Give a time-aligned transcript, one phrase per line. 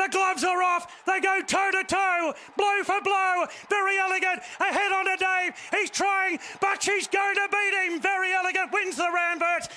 [0.00, 1.04] The gloves are off.
[1.04, 3.44] They go toe to toe, blow for blow.
[3.68, 4.40] Very elegant.
[4.58, 5.52] Ahead on to Dave.
[5.72, 8.00] He's trying, but she's going to beat him.
[8.00, 9.68] Very elegant wins the Randverts.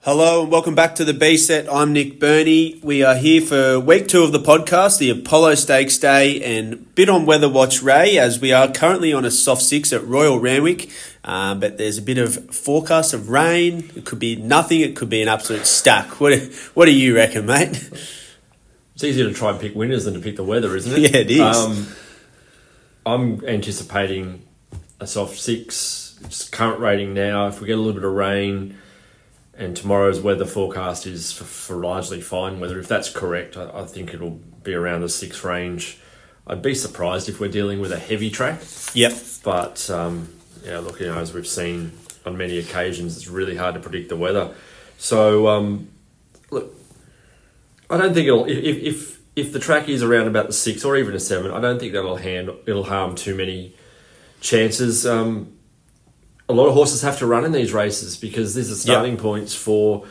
[0.00, 1.72] Hello and welcome back to the B set.
[1.72, 2.80] I'm Nick Berney.
[2.82, 7.08] We are here for week two of the podcast, the Apollo Stakes Day, and bit
[7.08, 10.90] on Weather Watch Ray as we are currently on a soft six at Royal Randwick.
[11.22, 13.88] Um, but there's a bit of forecast of rain.
[13.94, 14.80] It could be nothing.
[14.80, 16.18] It could be an absolute stack.
[16.20, 16.42] What
[16.74, 17.88] What do you reckon, mate?
[19.00, 21.10] It's easier to try and pick winners than to pick the weather, isn't it?
[21.14, 21.40] Yeah, it is.
[21.40, 21.86] Um,
[23.06, 24.46] I'm anticipating
[25.00, 26.20] a soft six.
[26.22, 27.46] It's current rating now.
[27.46, 28.76] If we get a little bit of rain,
[29.54, 32.78] and tomorrow's weather forecast is for, for largely fine weather.
[32.78, 35.98] If that's correct, I, I think it'll be around the six range.
[36.46, 38.60] I'd be surprised if we're dealing with a heavy track.
[38.92, 39.14] Yep.
[39.42, 40.28] But um,
[40.62, 41.92] yeah, look, you know, as we've seen
[42.26, 44.54] on many occasions, it's really hard to predict the weather.
[44.98, 45.88] So um,
[46.50, 46.74] look,
[47.90, 50.96] I don't think it'll if, if if the track is around about the six or
[50.96, 53.74] even a seven, I don't think that'll hand it'll harm too many
[54.40, 55.06] chances.
[55.06, 55.52] Um,
[56.48, 59.20] a lot of horses have to run in these races because these are starting Yep.
[59.22, 60.04] points for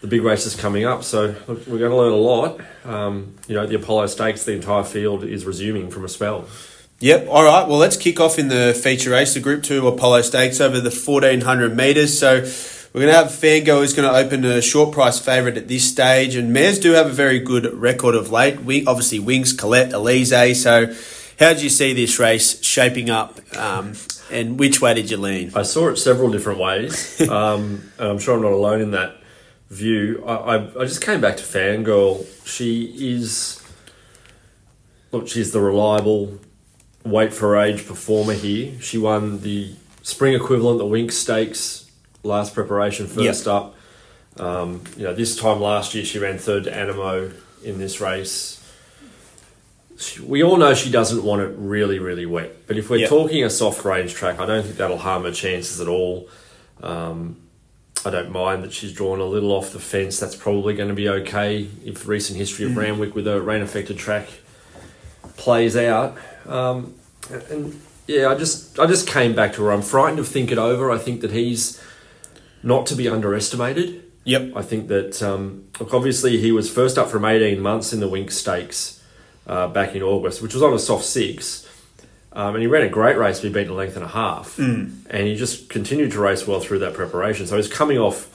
[0.00, 1.04] the big races coming up.
[1.04, 2.60] So look, we're going to learn a lot.
[2.84, 6.46] Um, you know, the Apollo Stakes, the entire field is resuming from a spell.
[7.00, 7.28] Yep.
[7.28, 7.68] All right.
[7.68, 10.90] Well, let's kick off in the feature race, the Group Two Apollo Stakes over the
[10.90, 12.18] fourteen hundred meters.
[12.18, 12.42] So
[12.96, 15.86] we're going to have Fangirl who's going to open a short price favourite at this
[15.86, 18.62] stage, and mares do have a very good record of late.
[18.62, 20.62] We obviously Winx, Colette, Elise.
[20.62, 20.94] So
[21.38, 23.92] how do you see this race shaping up, um,
[24.30, 25.52] and which way did you lean?
[25.54, 29.18] I saw it several different ways, um, and I'm sure I'm not alone in that
[29.68, 30.24] view.
[30.26, 32.24] I, I, I just came back to Fangirl.
[32.46, 33.62] She is,
[35.12, 36.40] look, she's the reliable
[37.04, 38.80] weight for age performer here.
[38.80, 41.85] She won the spring equivalent, the Winx Stakes,
[42.26, 43.54] last preparation first Yep.
[43.54, 43.74] up.
[44.38, 47.32] Um, you know, this time last year she ran third to Anamoe
[47.64, 48.62] in this race.
[49.98, 52.66] She, we all know she doesn't want it really, really wet.
[52.66, 53.08] But if we're Yep.
[53.08, 56.28] talking a soft range track, I don't think that'll harm her chances at all.
[56.82, 57.36] Um,
[58.04, 60.20] I don't mind that she's drawn a little off the fence.
[60.20, 63.96] That's probably going to be okay if recent history of Randwick with a rain affected
[63.96, 64.28] track
[65.38, 66.16] plays out.
[66.46, 66.94] Um,
[67.50, 69.72] and yeah, I just I just came back to her.
[69.72, 70.90] I'm frightened of Think It Over.
[70.90, 71.80] I think that he's
[72.66, 74.02] not to be underestimated.
[74.24, 74.52] Yep.
[74.56, 78.08] I think that um, look, obviously he was first up from 18 months in the
[78.08, 79.00] Winx Stakes
[79.46, 81.62] uh, back in August, which was on a soft six.
[82.32, 84.58] Um, and he ran a great race, he beat a length and a half.
[84.58, 87.46] And he just continued to race well through that preparation.
[87.46, 88.28] So he's coming off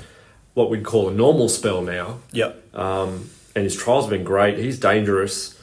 [0.54, 2.20] what we'd call a normal spell now.
[2.32, 2.76] Yep.
[2.76, 4.58] Um, and his trials have been great.
[4.58, 5.60] He's dangerous.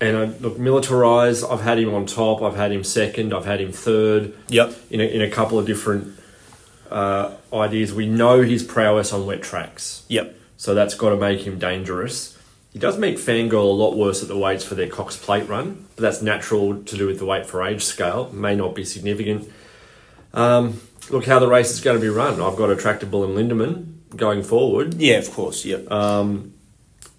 [0.00, 3.60] And I, look, Militarize, I've had him on top, I've had him second, I've had
[3.60, 4.74] him third Yep.
[4.90, 6.13] in a, in a couple of different
[6.90, 7.92] uh, ideas.
[7.94, 10.34] We know his prowess on wet tracks, Yep.
[10.56, 12.36] so that's got to make him dangerous.
[12.72, 15.86] He does make Fangirl a lot worse at the weights for their Cox Plate run,
[15.94, 18.30] but that's natural to do with the weight for age scale.
[18.32, 19.48] May not be significant.
[20.32, 20.80] Um,
[21.10, 22.40] look how the race is going to be run.
[22.42, 24.94] I've got a tractable and Lindemann going forward.
[24.94, 25.18] Yeah.
[25.18, 25.64] Of course.
[25.64, 25.90] Yep.
[25.90, 26.54] Um,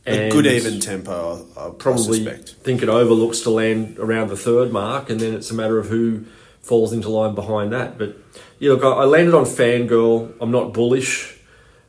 [0.05, 1.47] a good even tempo.
[1.57, 2.49] I, I probably suspect.
[2.63, 5.87] think it overlooks to land around the third mark, and then it's a matter of
[5.87, 6.25] who
[6.65, 7.97] falls into line behind that.
[7.97, 8.17] But
[8.59, 10.33] yeah, look, I, I landed on Fangirl.
[10.41, 11.31] I'm not bullish.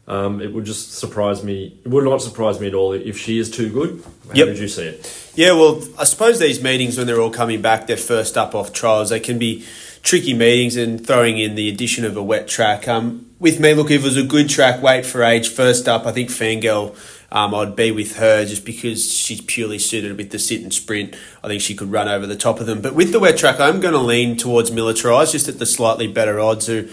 [0.08, 1.80] Um, it would just surprise me.
[1.84, 4.04] It would not surprise me at all if she is too good.
[4.28, 4.46] How Yep.
[4.48, 5.30] did you see it?
[5.34, 8.72] Yeah, well, I suppose these meetings, when they're all coming back, they're first up off
[8.72, 9.64] trials, they can be
[10.04, 12.86] tricky meetings and throwing in the addition of a wet track.
[12.86, 16.06] Um, with me, look, if it was a good track, wait for age, first up,
[16.06, 16.94] I think Fangirl,
[17.32, 21.14] um, I'd be with her just because she's purely suited with the sit and sprint.
[21.42, 22.80] I think she could run over the top of them.
[22.80, 26.06] But with the wet track, I'm going to lean towards Militarize just at the slightly
[26.06, 26.88] better odds, who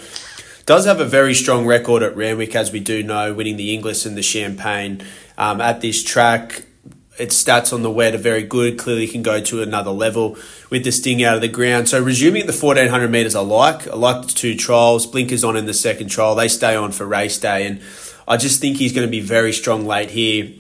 [0.66, 4.06] does have a very strong record at Randwick, as we do know, winning the Inglis
[4.06, 5.02] and the Champagne
[5.38, 6.64] um, at this track.
[7.20, 8.80] Its stats on the wet are very good.
[8.80, 10.36] Clearly, can go to another level
[10.72, 11.88] with the sting out of the ground.
[11.88, 13.88] So, resuming at the fourteen hundred meters, I like.
[13.88, 15.06] I like the two trials.
[15.06, 16.34] Blinkers on in the second trial.
[16.34, 17.80] They stay on for race day, and
[18.28, 20.52] I just think he's going to be very strong late here.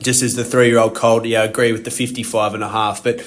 [0.00, 3.24] Just as the three-year-old Colt, yeah, I agree with the 55 and a half, but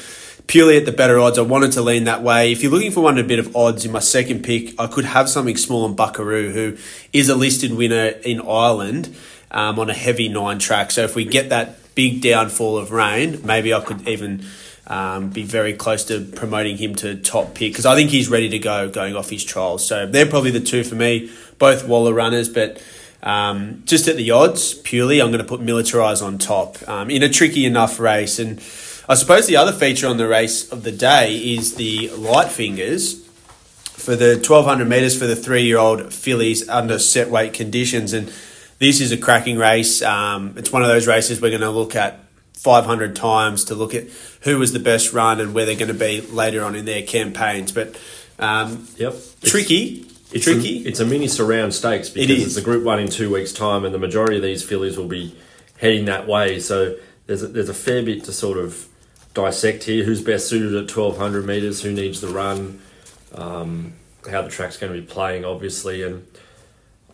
[0.50, 2.52] purely at the better odds, I wanted to lean that way.
[2.52, 5.06] If you're looking for one a bit of odds in my second pick, I could
[5.06, 6.78] have something small on Buckaroo, who
[7.14, 9.16] is a listed winner in Ireland
[9.52, 10.92] um, on a heavy nine track.
[10.92, 14.44] So if we get that big downfall of rain, maybe I could even
[14.88, 18.50] um, be very close to promoting him to top pick because I think he's ready
[18.50, 19.86] to go going off his trials.
[19.86, 22.82] So they're probably the two for me, both Waller runners, but.
[23.22, 27.24] Um, just at the odds, purely, I'm going to put Militarize on top um, in
[27.24, 28.40] a tricky enough race.
[28.40, 28.60] And
[29.10, 33.26] I suppose the other feature on the race of the day is the light fingers
[33.92, 38.14] for the 1200 metres for the three year old fillies under set weight conditions.
[38.14, 38.32] And
[38.80, 40.02] this is a cracking race.
[40.02, 42.20] Um, it's one of those races we're going to look at
[42.54, 44.06] 500 times to look at
[44.42, 47.04] who was the best run and where they're going to be later on in their
[47.04, 47.72] campaigns.
[47.72, 48.00] But
[48.38, 49.16] um, Yep.
[49.44, 50.86] tricky, It's tricky.
[50.86, 52.48] A, it's a mini surround stakes because is.
[52.48, 55.08] it's a Group One in two weeks' time, and the majority of these fillies will
[55.08, 55.36] be
[55.78, 56.60] heading that way.
[56.60, 58.88] So there's a, there's a fair bit to sort of
[59.34, 60.04] dissect here.
[60.04, 61.82] Who's best suited at 1200 meters?
[61.82, 62.82] Who needs the run?
[63.34, 63.94] Um,
[64.30, 66.26] how the track's going to be playing, obviously, and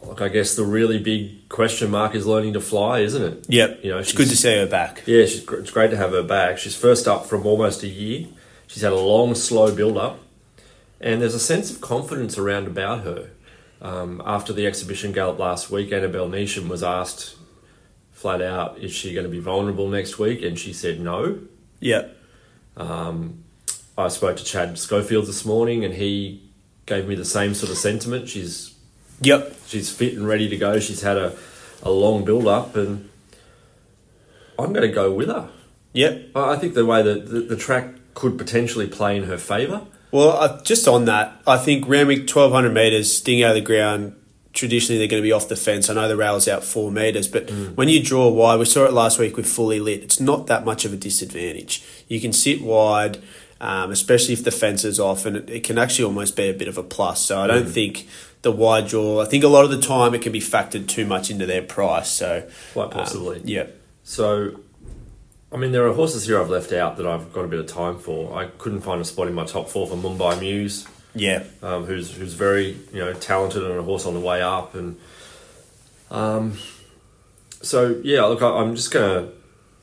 [0.01, 3.45] like I guess the really big question mark is learning to fly, isn't it?
[3.49, 5.03] yep, You know, it's good to see her back.
[5.05, 6.57] Yeah, she's, it's great to have her back.
[6.57, 8.27] She's first up from almost a year.
[8.67, 10.19] She's had a long, slow build up,
[11.05, 13.29] and there's a sense of confidence around about her.
[13.81, 17.37] Um, after the exhibition gallop last week, Annabelle Neesham was asked
[18.11, 21.39] flat out, "Is she going to be vulnerable next week?" And she said no.
[21.79, 22.17] Yep,
[23.97, 26.41] I spoke to Chad Schofield this morning, and he
[26.87, 28.27] gave me the same sort of sentiment.
[28.27, 28.73] She's
[29.21, 30.79] yep, she's fit and ready to go.
[30.79, 31.37] She's had a,
[31.83, 33.09] a long build up, and
[34.57, 35.49] I'm going to go with her.
[35.93, 36.29] yep.
[36.33, 39.85] I I think the way that the, the track could potentially play in her favour.
[40.11, 44.15] Well, uh, just on that, I think Randwick 1200 metres, sting out of the ground,
[44.53, 45.89] traditionally they're going to be off the fence.
[45.89, 48.93] I know the rail's out four metres, but when you draw wide, we saw it
[48.93, 51.83] last week with fully lit, it's not that much of a disadvantage.
[52.07, 53.21] You can sit wide,
[53.59, 56.53] um, especially if the fence is off, and it, it can actually almost be a
[56.53, 57.21] bit of a plus.
[57.21, 58.07] So I don't think
[58.41, 61.05] the wide draw, I think a lot of the time it can be factored too
[61.05, 62.09] much into their price.
[62.09, 63.37] So, Quite possibly.
[63.37, 63.65] um, yeah.
[64.03, 64.59] So,
[65.55, 67.67] I mean, there are horses here I've left out that I've got a bit of
[67.67, 68.37] time for.
[68.37, 71.43] I couldn't find a spot in my top four for Mumbai Muse, Yeah.
[71.63, 74.97] um, who's who's very you know talented and a horse on the way up, and
[76.11, 76.57] um,
[77.61, 79.29] so yeah, look, I, I'm just gonna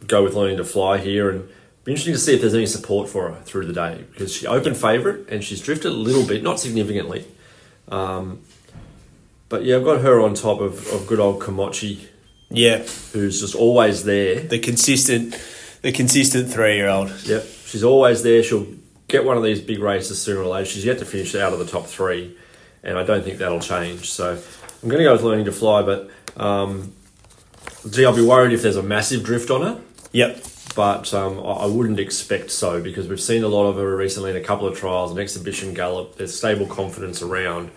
[0.07, 1.49] go with learning to fly here, and
[1.85, 4.47] be interesting to see if there's any support for her through the day because she
[4.47, 7.25] opened favourite and she's drifted a little bit, not significantly.
[7.89, 8.43] Um,
[9.49, 11.99] but yeah, I've got her on top of, of good old Komochi,
[12.51, 12.79] Yeah.
[13.15, 14.39] who's just always there.
[14.41, 15.35] The consistent,
[15.83, 17.11] the consistent three year old.
[17.25, 18.43] Yep, she's always there.
[18.43, 18.67] She'll
[19.09, 20.67] get one of these big races sooner or later.
[20.67, 22.37] She's yet to finish out of the top three,
[22.83, 24.11] and I don't think that'll change.
[24.11, 24.33] So
[24.83, 26.93] I'm going to go with learning to fly, but um,
[27.91, 29.81] gee, I'll be worried if there's a massive drift on her.
[30.13, 30.45] Yep.
[30.75, 34.37] But um, I wouldn't expect so because we've seen a lot of her recently in
[34.37, 36.17] a couple of trials, an exhibition gallop.
[36.17, 37.71] There's stable confidence around.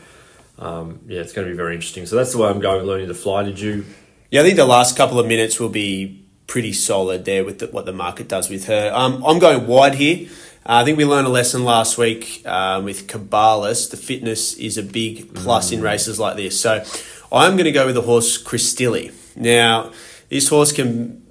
[0.57, 2.05] Um, yeah, it's going to be very interesting.
[2.05, 2.85] So that's the way I'm going.
[2.85, 3.43] Learning to fly.
[3.43, 3.85] Did you?
[4.31, 7.67] Yeah, I think the last couple of minutes will be pretty solid there with the,
[7.67, 8.91] what the market does with her.
[8.93, 10.29] Um, I'm going wide here.
[10.67, 13.91] Uh, I think we learned a lesson last week uh, with Cabalas.
[13.91, 16.59] The fitness is a big plus in races like this.
[16.59, 16.83] So
[17.31, 19.13] I'm going to go with the horse Cristilli.
[19.35, 19.91] Now,
[20.29, 21.23] this horse can.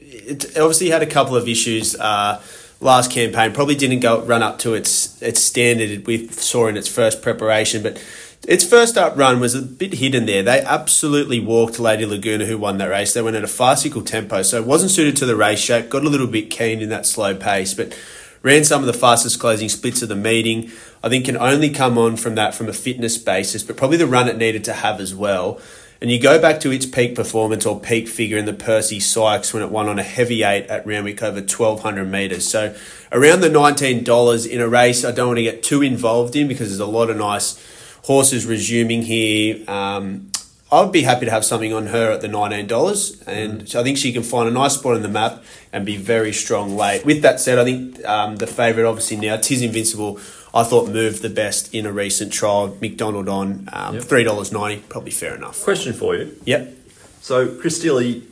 [0.00, 2.40] It obviously had a couple of issues uh,
[2.80, 3.52] last campaign.
[3.52, 7.82] Probably didn't go run up to its its standard we saw in its first preparation,
[7.82, 8.02] but
[8.48, 10.42] its first up run was a bit hidden there.
[10.42, 13.14] They absolutely walked Lady Laguna, who won that race.
[13.14, 15.88] They went at a farcical tempo, so it wasn't suited to the race shape.
[15.88, 17.96] Got a little bit keen in that slow pace, but
[18.42, 20.72] ran some of the fastest closing splits of the meeting.
[21.04, 24.06] I think can only come on from that from a fitness basis, but probably the
[24.08, 25.60] run it needed to have as well.
[26.00, 29.54] And you go back to its peak performance or peak figure in the Percy Sykes
[29.54, 32.48] when it won on a heavy eight at Randwick over 1200 metres.
[32.48, 32.74] So
[33.12, 36.70] around the $19 in a race, I don't want to get too involved in because
[36.70, 37.56] there's a lot of nice
[38.02, 39.68] horses resuming here.
[39.68, 40.30] Um,
[40.70, 43.26] I would be happy to have something on her at the $19.
[43.26, 45.96] And so I think she can find a nice spot in the map and be
[45.98, 47.04] very strong late.
[47.04, 50.18] With that said, I think um, the favourite, obviously now, Tis Invincible,
[50.54, 52.76] I thought moved the best in a recent trial.
[52.80, 54.04] McDonald on um, Yep.
[54.04, 55.62] $3.90, probably fair enough.
[55.62, 56.34] Question for you.
[56.46, 56.74] Yep.
[57.20, 58.22] So Chris Dilly,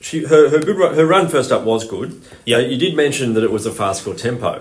[0.00, 2.20] she her her good run, her run first up was good.
[2.44, 2.58] Yeah.
[2.58, 4.60] Uh, you did mention that it was a fast score tempo.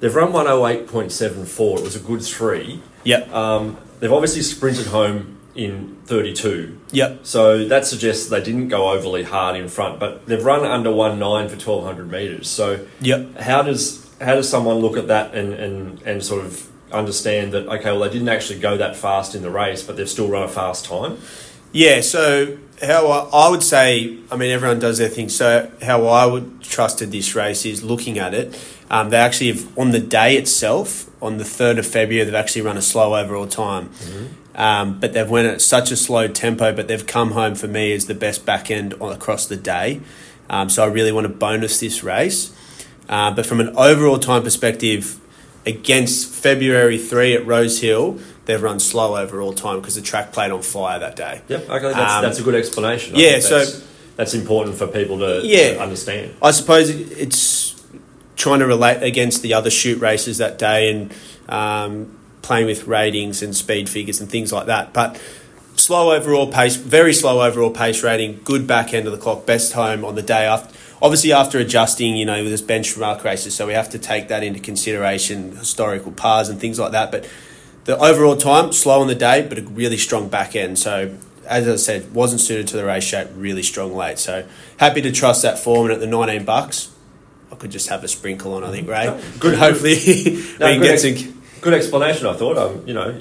[0.00, 1.78] They've run one oh eight point seven four.
[1.78, 2.82] It was a good three.
[3.04, 3.32] Yep.
[3.32, 6.78] Um, they've obviously sprinted home in thirty two.
[6.90, 7.20] Yep.
[7.22, 11.18] So that suggests they didn't go overly hard in front, but they've run under one
[11.18, 12.48] nine for twelve hundred meters.
[12.48, 13.38] So Yep.
[13.40, 17.66] how does how does someone look at that and, and, and sort of understand that
[17.66, 20.42] okay, well they didn't actually go that fast in the race, but they've still run
[20.42, 21.18] a fast time?
[21.72, 25.28] Yeah, so how I, I would say, I mean, everyone does their thing.
[25.28, 28.54] So how I would trusted this race is looking at it.
[28.90, 32.62] Um, they actually have on the day itself, on the third of February, they've actually
[32.62, 33.90] run a slow overall time.
[34.54, 37.92] Um, but they've went at such a slow tempo, but they've come home for me
[37.92, 40.00] as the best back end on, across the day.
[40.48, 42.54] Um, so I really want to bonus this race.
[43.08, 45.18] Uh, but from an overall time perspective,
[45.66, 50.52] against February 3 at Rose Hill, they've run slow overall time because the track played
[50.52, 51.40] on fire that day.
[51.48, 51.68] Yep.
[51.70, 53.16] Okay, that's, Um, that's a good explanation.
[53.16, 53.82] I yeah, think so- that's,
[54.16, 55.74] that's important for people to, Yeah.
[55.74, 56.34] to understand.
[56.42, 57.73] I suppose it's
[58.36, 61.14] trying to relate against the other shoot races that day and
[61.48, 64.92] um, playing with ratings and speed figures and things like that.
[64.92, 65.20] But
[65.76, 69.72] slow overall pace, very slow overall pace rating, good back end of the clock, best
[69.72, 70.74] home on the day after.
[71.02, 74.42] Obviously, after adjusting, you know, with this benchmark races, so we have to take that
[74.42, 77.10] into consideration, historical pars and things like that.
[77.10, 77.28] But
[77.84, 80.78] the overall time, slow on the day, but a really strong back end.
[80.78, 81.14] So,
[81.46, 84.18] as I said, wasn't suited to the race shape, really strong late.
[84.18, 84.46] So,
[84.78, 85.86] happy to trust that form.
[85.86, 86.93] And at the 19 bucks,
[87.54, 89.06] I could just have a sprinkle on, I think, Ray.
[89.38, 89.94] Good- Hopefully,
[90.58, 91.42] No, we can good, get ex- some.
[91.60, 92.58] good explanation, I thought.
[92.58, 93.14] Um, you know,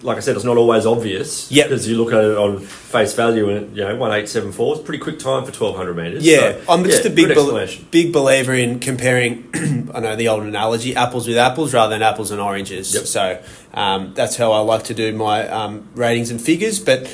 [0.00, 1.50] like I said, it's not always obvious.
[1.52, 1.66] Yep.
[1.68, 5.18] Because you look at it on face value and, you know, 1874 is pretty quick
[5.18, 6.26] time for 1200 metres.
[6.26, 9.48] Yeah, So, I'm just yeah, a big bel big believer in comparing.
[9.94, 12.94] I know the old analogy: apples with apples rather than apples and oranges.
[12.94, 13.04] Yep.
[13.04, 13.42] So
[13.74, 16.80] um, that's how I like to do my um, ratings and figures.
[16.80, 17.06] But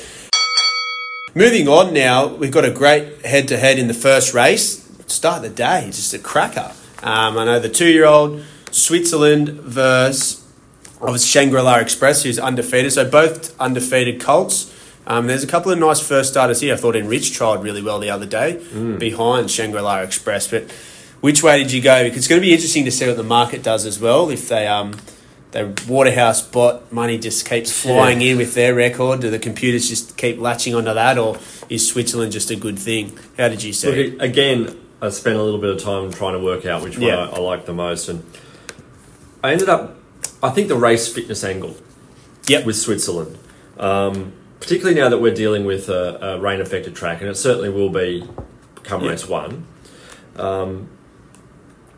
[1.35, 4.80] moving on now, we've got a great head to head in the first race.
[5.11, 6.71] Start of the day, just a cracker.
[7.03, 10.45] Um, I know the two year old Switzerland versus
[11.01, 12.93] obviously Shangri La Express, who's undefeated.
[12.93, 14.73] So both undefeated colts.
[15.07, 16.75] Um, there's a couple of nice first starters here.
[16.75, 18.63] I thought Enrich tried really well the other day
[18.97, 20.47] behind Shangri La Express.
[20.47, 20.71] But
[21.21, 22.03] which way did you go?
[22.03, 24.29] Because it's going to be interesting to see what the market does as well.
[24.29, 24.95] If they um,
[25.51, 30.15] they Waterhouse bot money just keeps flying in with their record, do the computers just
[30.17, 31.37] keep latching onto that, or
[31.67, 33.17] is Switzerland just a good thing?
[33.37, 33.89] How did you see?
[33.89, 34.21] it?
[34.21, 37.29] Again, I spent a little bit of time trying to work out which one Yeah.
[37.29, 38.23] I, I like the most, and
[39.43, 39.95] I ended up.
[40.43, 41.75] I think the race fitness angle
[42.47, 42.65] Yep.
[42.65, 43.37] with Switzerland,
[43.79, 47.69] um, particularly now that we're dealing with a, a rain affected track, and it certainly
[47.69, 48.27] will be
[48.83, 49.09] come Yeah.
[49.11, 49.65] race one.
[50.37, 50.89] Um,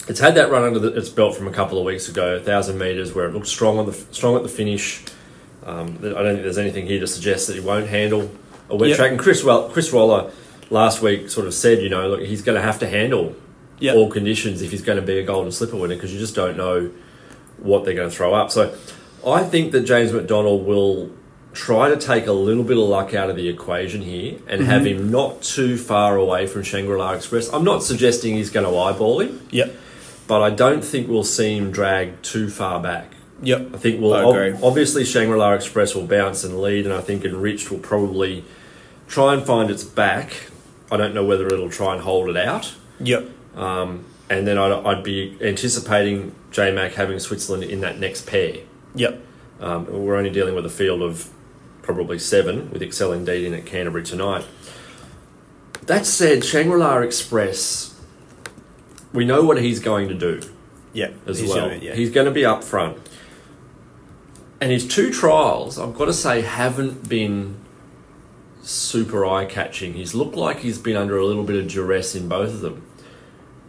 [0.07, 2.77] it's had that run under the, its belt from a couple of weeks ago, thousand
[2.77, 5.01] meters, where it looked strong on the strong at the finish.
[5.65, 8.29] Um, I don't think there's anything here to suggest that he won't handle
[8.69, 8.97] a wet Yep.
[8.97, 9.11] track.
[9.11, 10.29] And Chris, well, Chris Waller
[10.73, 13.35] last week sort of said, you know, look, he's going to have to handle
[13.79, 13.95] Yep.
[13.95, 16.55] all conditions if he's going to be a golden slipper winner because you just don't
[16.57, 16.91] know
[17.57, 18.49] what they're going to throw up.
[18.51, 18.73] So
[19.27, 21.11] I think that James McDonald will
[21.53, 24.69] try to take a little bit of luck out of the equation here and Mm-hmm.
[24.69, 27.51] have him not too far away from Shangri-La Express.
[27.51, 29.75] I'm not suggesting he's going to eyeball him, Yep.
[30.27, 33.11] but I don't think we'll see him drag too far back.
[33.41, 33.71] Yep.
[33.73, 37.25] I think we'll I ob- obviously Shangri-La Express will bounce and lead, and I think
[37.25, 38.45] Enriched will probably
[39.07, 40.49] try and find its back.
[40.93, 42.75] I don't know whether it'll try and hold it out.
[42.99, 43.29] Yep.
[43.55, 48.57] Um, and then I'd, I'd be anticipating JMac having Switzerland in that next pair.
[48.95, 49.19] Yep.
[49.59, 51.29] Um, we're only dealing with a field of
[51.81, 54.45] probably seven, with Excel Indeed in at Canterbury tonight.
[55.87, 57.99] That said, Shangri La Express,
[59.11, 60.41] we know what he's going to do
[60.93, 61.13] Yep.
[61.27, 61.69] as He's well.
[61.71, 61.93] it, yeah.
[61.95, 62.97] He's going to be up front.
[64.61, 67.57] And his two trials, I've got to say, haven't been
[68.63, 69.93] super eye catching.
[69.93, 72.81] He's looked like he's been under a little bit of duress in both of them.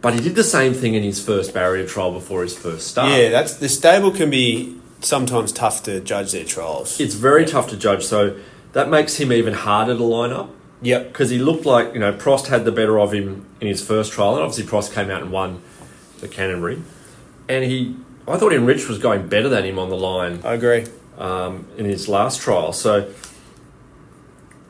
[0.01, 3.11] But he did the same thing in his first barrier trial before his first start.
[3.11, 6.99] Yeah, that's the stable can be sometimes tough to judge their trials.
[6.99, 8.37] It's very tough to judge, so
[8.73, 10.51] that makes him even harder to line up.
[10.81, 11.07] Yep.
[11.07, 14.11] because he looked like you know Prost had the better of him in his first
[14.11, 15.61] trial, and obviously Prost came out and won
[16.19, 16.81] the Canterbury,
[17.49, 17.95] and he
[18.27, 20.85] I thought Enrich was going better than him on the line I agree.
[21.17, 22.73] um, in his last trial.
[22.73, 23.09] So,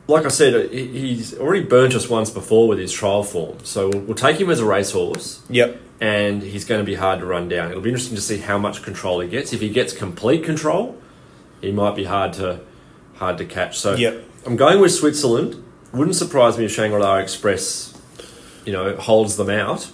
[0.08, 3.58] like I said, he's already burnt us once before with his trial form.
[3.64, 5.80] So we'll, we'll take him as a racehorse, Yep.
[6.00, 7.70] and he's going to be hard to run down.
[7.70, 9.52] It'll be interesting to see how much control he gets.
[9.52, 10.96] If he gets complete control,
[11.60, 12.60] he might be hard to
[13.16, 13.78] hard to catch.
[13.78, 14.24] So Yep.
[14.44, 15.62] I'm going with Switzerland.
[15.92, 17.98] Wouldn't surprise me if Shangri-La Express,
[18.66, 19.90] you know, holds them out.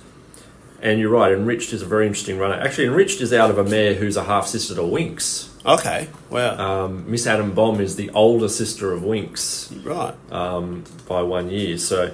[0.81, 2.55] And you're right, Enriched is a very interesting runner.
[2.57, 5.49] Actually, Enriched is out of a mare who's a half sister to Winx.
[5.65, 6.09] Okay.
[6.31, 6.85] Wow.
[6.85, 10.15] Um, Miss Adam Bomb is the older sister of Winx right.
[10.33, 11.79] um, by one year.
[11.79, 12.13] So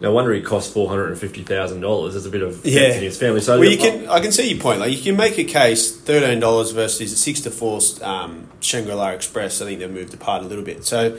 [0.00, 2.12] no wonder he cost four hundred and fifty thousand dollars.
[2.14, 2.92] There's a bit of Yeah.
[2.94, 3.40] in his family.
[3.40, 4.08] So Well, you can.
[4.08, 4.80] I can see your point.
[4.80, 5.96] Like you can make a case.
[5.96, 7.80] Thirteen dollars versus a six to four.
[8.02, 9.62] Um, Shangri La Express.
[9.62, 10.84] I think they've moved apart a little bit.
[10.84, 11.18] So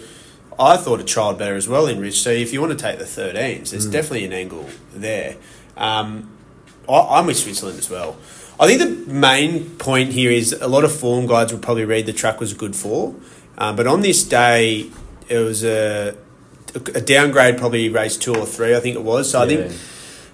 [0.60, 2.22] I thought a child better as well in Rich.
[2.22, 5.36] So if you want to take the thirteens, there's definitely an angle there.
[5.78, 6.30] Um,
[6.88, 8.18] I, I'm with Switzerland as well.
[8.60, 12.06] I think the main point here is a lot of form guides will probably read
[12.06, 13.16] the track was good for,
[13.58, 14.92] um, but on this day
[15.30, 16.18] it was a,
[16.76, 18.76] a downgrade, probably race two or three.
[18.76, 19.32] I think it was.
[19.32, 19.72] So I think.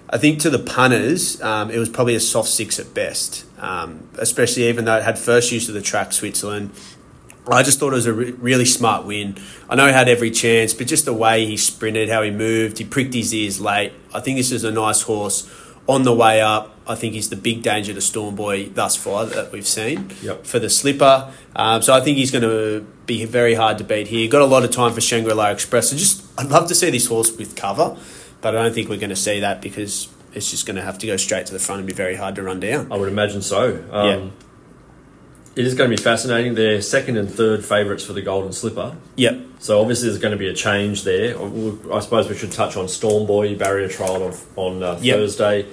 [0.08, 4.08] I think to the punters, um, it was probably a soft six at best, um,
[4.18, 6.70] especially even though it had first use of the track, Switzerland.
[7.48, 9.36] I just thought it was a re- really smart win.
[9.68, 12.78] I know he had every chance, but just the way he sprinted, how he moved,
[12.78, 13.94] he pricked his ears late.
[14.14, 15.50] I think this is a nice horse
[15.88, 16.72] on the way up.
[16.88, 20.44] I think he's the big danger to Storm Boy thus far that we've seen Yep.
[20.46, 21.32] for the slipper.
[21.56, 24.28] Um, so I think he's going to be very hard to beat here.
[24.28, 25.90] Got a lot of time for Shangri La Express.
[25.90, 27.96] So just I'd love to see this horse with cover,
[28.40, 30.98] but I don't think we're going to see that because it's just going to have
[30.98, 32.92] to go straight to the front and be very hard to run down.
[32.92, 33.82] I would imagine so.
[33.90, 34.32] Um,
[35.56, 36.54] it is going to be fascinating.
[36.54, 38.94] They're second and third favourites for the Golden Slipper.
[39.16, 39.40] Yep.
[39.58, 41.34] So obviously there's going to be a change there.
[41.92, 45.16] I suppose we should touch on Stormboy barrier trial on, on uh, Yep.
[45.16, 45.66] Thursday.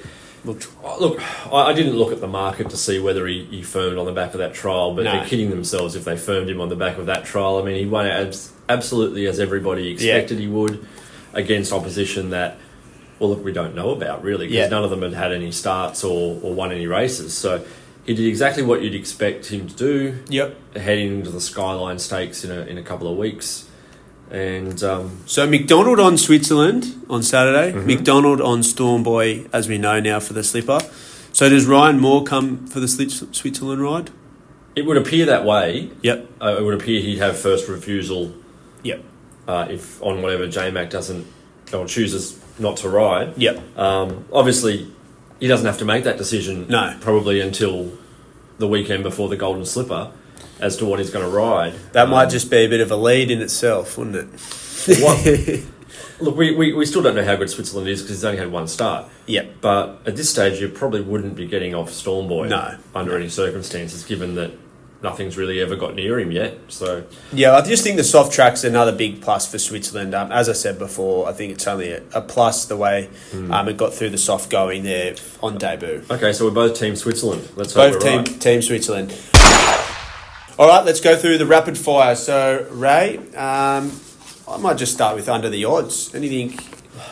[0.45, 0.67] Looked
[0.99, 1.21] Look,
[1.53, 4.11] I I didn't look at the market to see whether he, he firmed on the
[4.11, 5.11] back of that trial, but No.
[5.13, 7.57] they're kidding themselves if they firmed him on the back of that trial.
[7.59, 10.85] I mean, he won abs- absolutely as everybody expected he would
[11.33, 12.57] against opposition that,
[13.19, 14.67] well, look, we don't know about really because Yeah.
[14.67, 17.33] none of them had had any starts or, or won any races.
[17.33, 17.63] So
[18.05, 20.75] he did exactly what you'd expect him to do Yep.
[20.77, 23.69] heading into the Skyline Stakes in a, in a couple of weeks.
[24.31, 27.71] And um, So McDonald on Switzerland on Saturday.
[27.77, 30.79] McDonald on Stormboy, as we know now for the slipper.
[31.31, 34.09] So does Ryan Moore come for the Switzerland ride?
[34.75, 35.91] it would appear that way.
[36.01, 36.31] Yep.
[36.41, 38.33] Uh, it would appear he'd have first refusal
[38.81, 39.03] Yep.
[39.47, 41.27] uh, if on whatever JMac doesn't
[41.71, 43.37] or chooses not to ride.
[43.37, 43.77] Yep.
[43.77, 44.91] Um, obviously,
[45.43, 46.67] he doesn't have to make that decision.
[46.69, 46.95] No.
[47.01, 47.91] probably until
[48.59, 50.09] the weekend before the Golden Slipper
[50.61, 51.73] as to what he's going to ride.
[51.91, 55.01] That might Um, just be a bit of a lead in itself, wouldn't it?
[55.01, 55.63] What-
[56.21, 56.37] look.
[56.37, 58.69] We, we, we still don't know how good Switzerland is because he's only had one
[58.69, 59.07] start.
[59.25, 59.55] Yep.
[59.59, 62.77] But at this stage, you probably wouldn't be getting off Stormboy No.
[62.95, 64.51] under any circumstances, given that
[65.03, 66.57] nothing's really ever got near him yet.
[66.69, 70.15] So Yeah, I just think the soft track's another big plus for Switzerland.
[70.15, 73.67] Um, as I said before, I think it's only a, a plus the way um,
[73.67, 76.03] it got through the soft going there on debut.
[76.09, 77.47] okay, so we're both Team Switzerland.
[77.55, 78.41] Let's Both we're team right.
[78.41, 79.13] team Switzerland.
[80.57, 82.15] All right, let's go through the rapid fire.
[82.15, 83.91] So Ray, um,
[84.47, 86.13] I might just start with under the odds.
[86.15, 86.57] Anything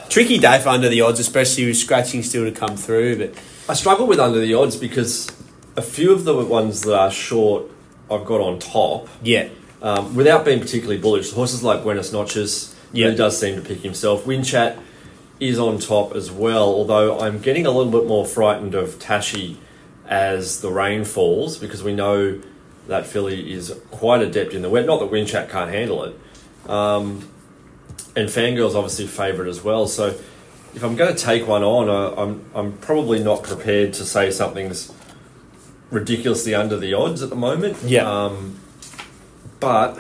[0.10, 3.18] tricky day for under the odds, especially with scratching still to come through.
[3.18, 5.28] But I struggle with under the odds because
[5.76, 7.64] a few of the ones that are short,
[8.12, 9.08] I've got on top.
[9.24, 9.48] yeah,
[9.82, 13.06] Um, without being particularly bullish, horses like Buenos Notches Yeah.
[13.06, 14.26] really does seem to pick himself.
[14.26, 14.78] Winchat
[15.40, 19.58] is on top as well, although I'm getting a little bit more frightened of Tashi
[20.08, 22.40] as the rain falls because we know
[22.88, 24.86] that filly is quite adept in the wet.
[24.86, 26.20] Not that Winchat can't handle it.
[26.70, 27.28] Um,
[28.16, 29.88] and Fangirl's obviously favourite as well.
[29.88, 30.08] So
[30.76, 34.30] if I'm going to take one on, I, I'm, I'm probably not prepared to say
[34.32, 34.92] something's
[35.92, 37.78] ridiculously under the odds at the moment.
[37.84, 38.10] Yeah.
[38.10, 38.60] Um,
[39.60, 40.00] but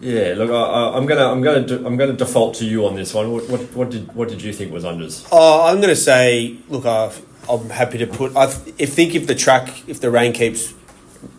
[0.00, 3.12] yeah, look, I, I'm gonna, I'm gonna, de- I'm gonna default to you on this
[3.14, 3.32] one.
[3.32, 5.26] What, what, what did, what did you think was unders?
[5.32, 7.10] oh, I'm going to say, look, I,
[7.48, 8.36] I'm happy to put.
[8.36, 8.44] I
[8.78, 10.72] if think if the track, if the rain keeps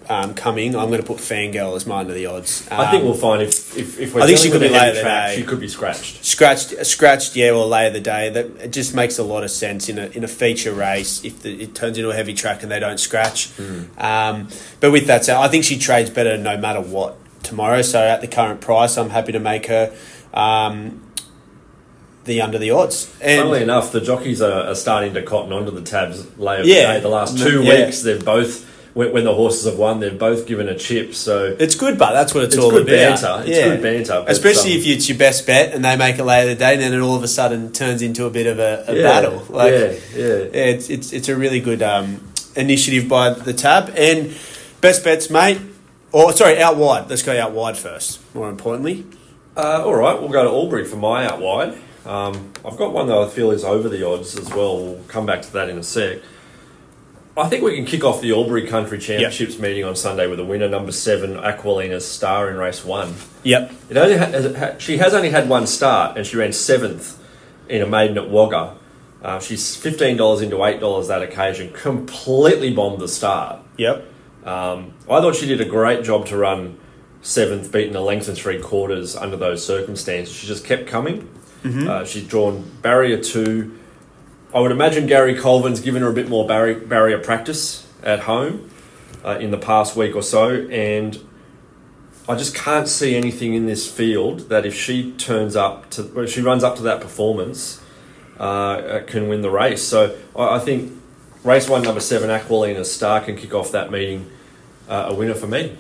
[0.10, 2.68] um, coming, I'm going to put Fangirl as my under the odds.
[2.72, 5.02] I think Um, we'll find if, if, if we're I think she could be later
[5.02, 6.26] track, she could be scratched.
[6.26, 8.30] Scratched, scratched, yeah, or later the day.
[8.30, 11.44] That it just makes a lot of sense in a in a feature race if
[11.44, 13.52] the, it turns into a heavy track and they don't scratch.
[14.00, 14.48] Um,
[14.80, 17.84] but with that said, I think she trades better no matter what tomorrow.
[17.84, 19.94] So at the current price, I'm happy to make her
[20.34, 21.04] um,
[22.26, 23.16] the under the odds.
[23.22, 26.66] And Funnily enough, the jockeys are, are starting to cotton onto the tabs lay of
[26.66, 26.96] Yeah.
[26.96, 27.02] the.
[27.02, 27.86] The last two Yeah.
[27.86, 28.66] weeks, they've both
[29.00, 31.16] when, when the horses have won, they've both given a chip.
[31.16, 33.22] So it's good, but that's what it's, It's all good about.
[33.22, 33.50] banter.
[33.50, 36.26] It's good banter, but, especially um, if it's your best bet and they make it
[36.26, 38.60] later of the day, then it all of a sudden turns into a bit of
[38.60, 39.46] a, a yeah, battle.
[39.48, 40.28] Like, yeah, yeah.
[40.28, 42.20] yeah, it's it's it's a really good um,
[42.58, 44.36] initiative by the tab and
[44.82, 45.62] best bets, mate.
[46.12, 47.10] Or sorry, out wide.
[47.10, 48.20] Let's go out wide first.
[48.36, 49.06] More importantly,
[49.56, 51.78] Uh, all right, we'll go to Albury for my out wide.
[52.06, 54.78] Um, I've got one that I feel is over the odds as well.
[54.78, 56.20] We'll come back to that in a sec.
[57.40, 60.46] I think we can kick off the Albury Country Championships meeting on Sunday with a
[60.46, 63.14] winner, number seven, Aquilina's star in race one.
[63.44, 67.18] yep, It only ha- she has only had one start, and she ran seventh
[67.68, 68.76] in a maiden at Wagga.
[69.24, 71.72] Uh, she's fifteen dollars into eight dollars that occasion.
[71.74, 73.60] Completely bombed the start.
[73.78, 74.06] yep,
[74.46, 76.78] Um, I thought she did a great job to run
[77.22, 80.34] seventh, beating a length and three quarters under those circumstances.
[80.34, 81.28] She just kept coming.
[81.66, 83.78] Uh, she's drawn barrier two.
[84.54, 88.72] I would imagine Gary Colvin's given her a bit more barrier, barrier practice at home
[89.24, 91.20] uh, in the past week or so, and
[92.28, 96.26] I just can't see anything in this field that if she turns up to, well,
[96.26, 97.82] if she runs up to that performance,
[98.40, 99.84] uh, uh, can win the race.
[99.84, 100.94] So I, I think
[101.44, 104.30] race one, number seven, Aquilina Star can kick off that meeting
[104.88, 105.78] uh, a winner for me.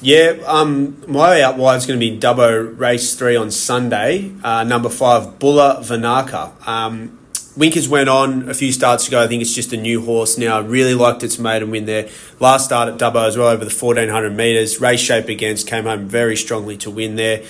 [0.00, 0.36] yeah.
[0.46, 4.32] Um, my out is going to be Dubbo race three on Sunday.
[4.42, 6.66] Uh, number five, Bulla Vanaka.
[6.66, 7.18] Um,
[7.58, 9.20] Winkers went on a few starts ago.
[9.20, 10.60] I think it's just a new horse now.
[10.60, 12.08] Really liked its maiden win there.
[12.38, 14.80] Last start at Dubbo as well, over the 1400 metres.
[14.80, 17.40] Race shape against, came home very strongly to win there.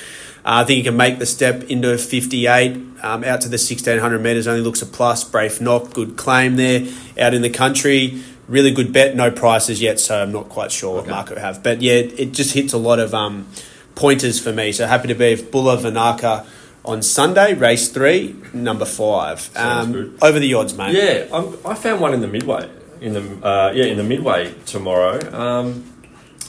[0.47, 4.18] Uh, I think he can make the step into 58, um, out to the 1600
[4.18, 5.25] metres, only looks a plus.
[5.25, 6.88] Brave knock, good claim there.
[7.18, 9.14] Out in the country, really good bet.
[9.14, 11.62] No prices yet, so I'm not quite sure what market we have.
[11.62, 13.47] But yeah, it just hits a lot of um,
[13.94, 14.73] pointers for me.
[14.73, 16.47] So happy to be with Bulla Vanaka
[16.88, 19.51] on Sunday, race three, number five.
[19.57, 20.94] Um, over the odds, mate.
[20.94, 22.68] Yeah, I'm, I found one in the midway.
[23.01, 25.20] in the uh, yeah in the midway tomorrow.
[25.33, 25.85] Um,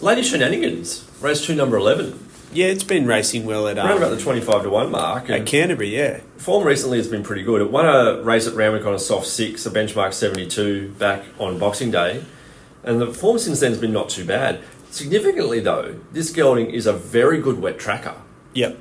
[0.02, 2.18] Lady Shenanigans, race two, number eleven,
[2.54, 5.30] Yeah, it's been racing well at around um, about the twenty-five to one mark.
[5.30, 5.90] at Canterbury.
[5.96, 7.62] Yeah, form recently has been pretty good.
[7.62, 11.60] It won a race at Randwick on a soft six, a benchmark seventy-two back on
[11.60, 12.24] Boxing Day,
[12.84, 14.62] and the form since then has been not too bad.
[14.90, 18.16] Significantly though, this gelding is a very good wet tracker.
[18.54, 18.78] yep,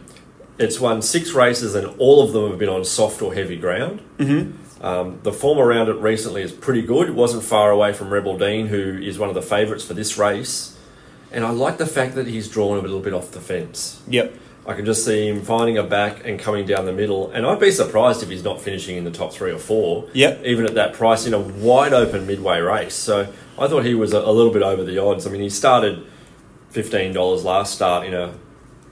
[0.59, 4.01] It's won six races and all of them have been on soft or heavy ground.
[4.19, 4.85] Mm-hmm.
[4.85, 7.09] Um, the form around it recently is pretty good.
[7.09, 10.17] It wasn't far away from Rebel Dean, who is one of the favourites for this
[10.19, 10.77] race.
[11.33, 14.03] And I like the fact that he's drawn a little bit off the fence.
[14.09, 14.35] yep.
[14.67, 17.31] I can just see him finding a back and coming down the middle.
[17.31, 20.07] And I'd be surprised if he's not finishing in the top three or four.
[20.13, 20.45] Yep.
[20.45, 22.95] Even at that price in a wide open midway race.
[22.95, 25.27] So I thought he was a, little bit over the odds.
[25.27, 26.07] I mean, he started
[26.69, 28.35] fifteen dollars last start in a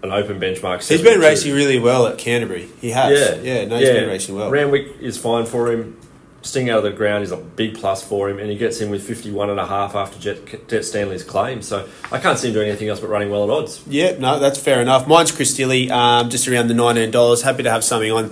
[0.07, 0.87] an open benchmark.
[0.87, 2.69] He's been racing really well at Canterbury.
[2.81, 3.42] He has.
[3.45, 3.64] Yeah, yeah.
[3.66, 4.51] No, he's been racing well.
[4.51, 6.01] Randwick is fine for him.
[6.42, 8.88] Sting out of the ground is a big plus for him, and he gets in
[8.88, 11.61] with 51 and a half after Jet, Jet Stanley's claim.
[11.61, 13.83] So I can't see him doing anything else but running well at odds.
[13.88, 15.09] Yeah, no, that's fair enough.
[15.09, 17.42] Mine's Chris Dilly, um, just around the nineteen dollars.
[17.42, 18.31] Happy to have something on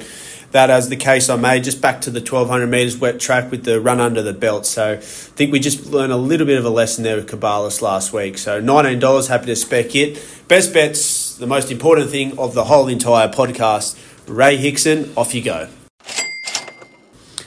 [0.54, 1.64] that as the case I made.
[1.64, 4.64] Just back to the twelve hundred meters wet track with the run under the belt.
[4.64, 7.82] So I think we just learned a little bit of a lesson there with Cabalas
[7.82, 8.38] last week.
[8.38, 9.26] So nineteen dollars.
[9.26, 10.24] Happy to spec it.
[10.48, 11.36] Best bets.
[11.36, 14.00] The most important thing of the whole entire podcast.
[14.28, 15.68] Ray Hickson, off you go.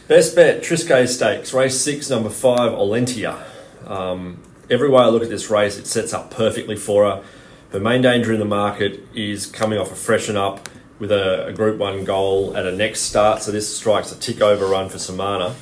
[0.07, 3.43] Best bet, Triscay Stakes, race six, number five, Olentia.
[3.85, 7.23] Um, every way I look at this race, it sets up perfectly for her.
[7.71, 11.53] Her main danger in the market is coming off a freshen up with a, a
[11.53, 14.99] Group 1 goal at a next start, so this strikes a tick over run for
[14.99, 15.55] Samana.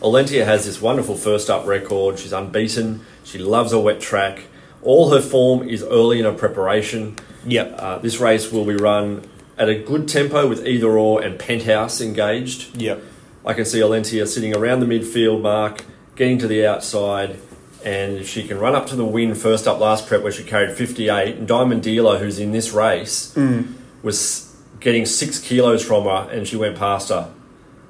[0.00, 2.18] Olentia has this wonderful first up record.
[2.18, 3.04] She's unbeaten.
[3.24, 4.44] She loves a wet track.
[4.82, 7.16] All her form is early in her preparation.
[7.44, 7.74] Yep.
[7.76, 12.00] Uh, this race will be run at a good tempo with either or and Penthouse
[12.00, 12.80] engaged.
[12.80, 13.02] Yep.
[13.44, 17.38] I can see Olentia sitting around the midfield mark, getting to the outside,
[17.84, 20.76] and she can run up to the win first up last prep where she carried
[20.76, 23.34] 58, and Diamond Dealer, who's in this race,
[24.02, 24.47] was
[24.80, 27.32] getting six kilos from her and she went past her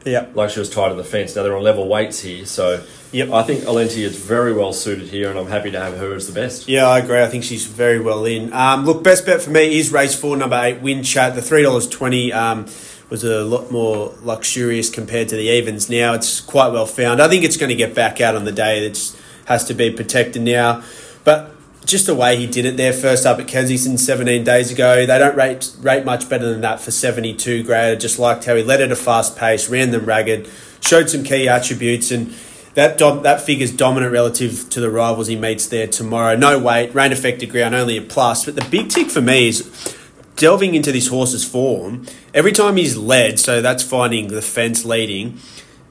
[0.04, 0.36] Yep.
[0.36, 1.34] like she was tied to the fence.
[1.36, 3.30] Now they're on level weights here, so Yep.
[3.32, 6.26] I think Olentia is very well suited here, and I'm happy to have her as
[6.26, 6.68] the best.
[6.68, 7.22] Yeah, I agree.
[7.22, 8.52] I think she's very well in.
[8.52, 11.34] Um, look, best bet for me is race four, number eight, Win Chat.
[11.34, 12.66] The three dollars twenty um,
[13.08, 15.88] was a lot more luxurious compared to the evens.
[15.88, 17.20] Now it's quite well found.
[17.22, 18.86] I think it's going to get back out on the day.
[18.86, 20.82] It has to be protected now,
[21.24, 21.50] but
[21.88, 25.18] just the way he did it there, first up at Kensington 17 days ago, they
[25.18, 27.92] don't rate rate much better than that for 72 grade.
[27.92, 31.24] I just liked how he led at a fast pace, ran them ragged, showed some
[31.24, 32.34] key attributes, and
[32.74, 36.36] that dom- that figure's dominant relative to the rivals he meets there tomorrow.
[36.36, 38.44] No weight, rain affected ground, only a plus.
[38.44, 39.96] But the big tick for me is
[40.36, 42.04] delving into this horse's form.
[42.34, 45.38] Every time he's led, so that's finding the fence leading.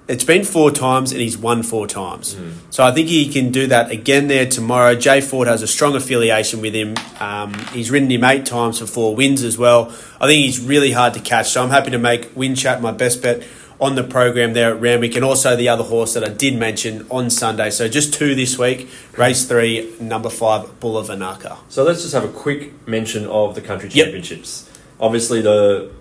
[0.08, 2.38] It's been four times and he's won four times.
[2.70, 4.96] So I think he can do that again there tomorrow.
[4.96, 6.96] Jay Ford has a strong affiliation with him.
[7.20, 9.90] Um, he's ridden him eight times for four wins as well.
[10.22, 11.50] I think he's really hard to catch.
[11.50, 13.44] So I'm happy to make Win Chat my best bet
[13.82, 17.06] on the program there at Randwick and also the other horse that I did mention
[17.12, 17.70] on Sunday.
[17.70, 18.90] So just two this week.
[19.18, 21.58] Race three, number five, Bulla Vanaka.
[21.68, 24.06] So let's just have a quick mention of the country Yep.
[24.06, 24.70] championships.
[25.02, 25.92] Obviously, the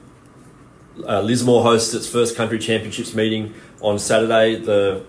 [1.07, 3.53] uh, Lismore hosts its first country championships meeting
[3.87, 4.57] on Saturday.
[4.57, 5.03] The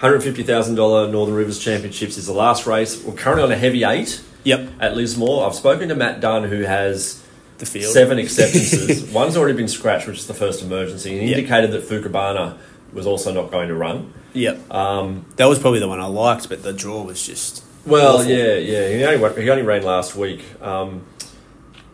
[0.00, 3.02] $150,000 Northern Rivers Championships is the last race.
[3.02, 4.68] We're currently on a heavy eight Yep.
[4.80, 5.46] at Lismore.
[5.46, 7.22] I've spoken to Matt Dunn, who has
[7.58, 7.92] The field.
[7.92, 9.02] seven acceptances.
[9.12, 11.12] One's already been scratched, which is the first emergency.
[11.12, 11.38] And he Yep.
[11.38, 12.56] indicated that Fukubana
[12.92, 14.12] was also not going to run.
[14.34, 14.70] Yep.
[14.70, 17.62] Um, That was probably the one I liked, but the draw was just.
[17.86, 18.30] Well, awful.
[18.30, 18.88] yeah, yeah.
[18.88, 20.42] He only, he only ran last week.
[20.60, 21.02] Um,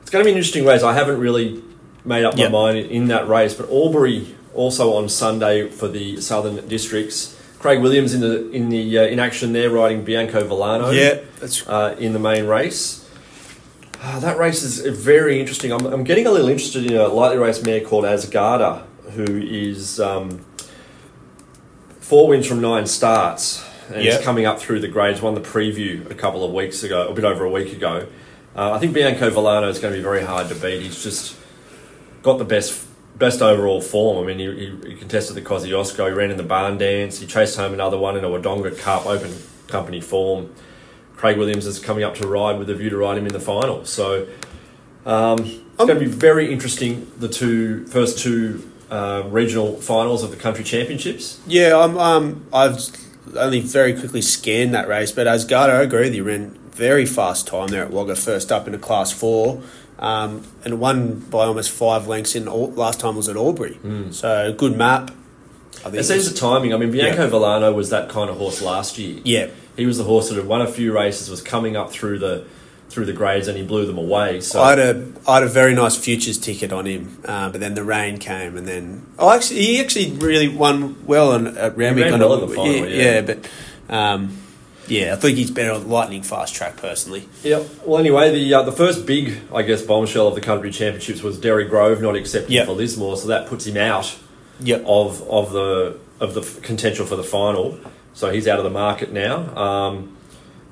[0.02, 0.82] it's going to be an interesting race.
[0.82, 1.62] I haven't really
[2.04, 2.50] made up Yep.
[2.50, 7.36] my mind in, in that race, but Albury also on Sunday for the Southern Districts.
[7.58, 10.90] Craig Williams in the in the uh, in action there, riding Bianco Villano.
[10.90, 13.06] Yeah, that's uh, in the main race.
[14.02, 15.70] Ah, that race is very interesting.
[15.72, 20.00] I'm, I'm getting a little interested in a lightly raced mare called Asgarda, who is
[20.00, 20.40] um,
[22.00, 24.20] four wins from nine starts and Yep.
[24.20, 25.20] is coming up through the grades.
[25.20, 28.06] Won the preview a couple of weeks ago, a bit over a week ago.
[28.56, 30.82] Uh, I think Bianco Villano is going to be very hard to beat.
[30.82, 31.36] He's just
[32.22, 32.86] got the best
[33.16, 34.22] best overall form.
[34.22, 37.26] I mean, he, he, he contested the Kosciuszko, he ran in the barn dance, he
[37.26, 39.32] chased home another one in a Wodonga Cup Open
[39.66, 40.52] Company form.
[41.16, 43.40] Craig Williams is coming up to ride with a view to ride him in the
[43.40, 43.84] final.
[43.84, 44.26] So
[45.04, 47.12] um, it's going to be very interesting.
[47.18, 51.40] The two first two uh, regional finals of the country championships.
[51.46, 51.78] yeah.
[51.78, 52.78] I'm um I've
[53.36, 56.24] only very quickly scanned that race, but Asgardo, I agree with you.
[56.24, 59.62] Ran very fast time there at Wagga, first up in a class four,
[60.00, 62.34] um, and won by almost five lengths.
[62.34, 63.78] In all, last time was at Albury,
[64.10, 65.12] so good map.
[65.84, 66.74] I It seems the timing.
[66.74, 67.28] I mean, Bianco Yeah.
[67.28, 69.20] Villano was that kind of horse last year.
[69.24, 69.46] Yeah.
[69.76, 72.44] he was the horse that had won a few races, was coming up through the
[72.90, 74.40] through the grades, and he blew them away.
[74.40, 77.60] So I had a I had a very nice futures ticket on him, uh, but
[77.60, 81.76] then the rain came, and then oh, actually, he actually really won well on at
[81.76, 82.06] Randwick.
[82.10, 83.20] ran well a- in the final, yeah, yeah.
[83.20, 83.48] but
[83.88, 84.36] um,
[84.90, 87.28] yeah, I think he's better on lightning fast track personally.
[87.42, 87.62] Yeah.
[87.84, 91.38] Well, anyway, the uh, the first big, I guess, bombshell of the country championships was
[91.38, 92.66] Derry Grove not accepting Yep.
[92.66, 94.16] for Lismore, so that puts him out
[94.60, 94.84] Yep.
[94.86, 97.78] of of the of the contention for the final.
[98.12, 99.56] So he's out of the market now.
[99.56, 100.16] Um,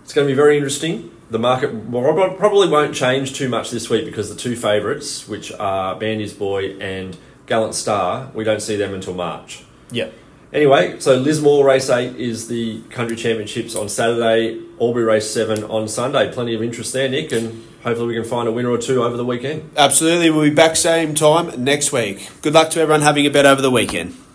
[0.02, 1.10] it's going to be very interesting.
[1.30, 5.94] The market probably won't change too much this week because the two favourites, which are
[5.94, 9.62] Bandy's Boy and Gallant Star, we don't see them until March.
[9.92, 10.12] Yep.
[10.52, 15.88] Anyway, so Lismore Race 8 is the country championships on Saturday, Albury Race 7 on
[15.88, 16.32] Sunday.
[16.32, 19.16] Plenty of interest there, Nick, and hopefully we can find a winner or two over
[19.16, 19.70] the weekend.
[19.76, 22.30] Absolutely, we'll be back same time next week.
[22.40, 24.16] Good luck to everyone having a bet over the weekend.